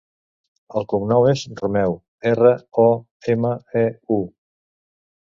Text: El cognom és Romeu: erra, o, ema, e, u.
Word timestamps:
El 0.79 0.87
cognom 0.93 1.25
és 1.33 1.43
Romeu: 1.61 1.95
erra, 2.33 2.57
o, 2.87 2.89
ema, 3.37 3.55
e, 3.87 3.89
u. 4.21 4.23